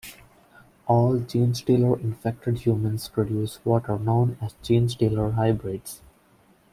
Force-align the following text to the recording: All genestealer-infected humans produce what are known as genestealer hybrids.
All 0.87 1.19
genestealer-infected 1.19 2.61
humans 2.65 3.07
produce 3.07 3.59
what 3.63 3.87
are 3.87 3.99
known 3.99 4.35
as 4.41 4.55
genestealer 4.63 5.33
hybrids. 5.35 6.01